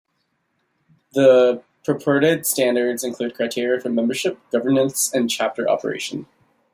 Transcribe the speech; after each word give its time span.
The 1.13 1.61
purported 1.85 2.47
standards 2.47 3.03
include 3.03 3.35
criteria 3.35 3.79
for 3.79 3.89
membership, 3.89 4.39
governance 4.49 5.13
and 5.13 5.29
chapter 5.29 5.69
operation. 5.69 6.25